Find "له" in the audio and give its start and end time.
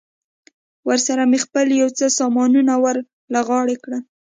3.33-3.39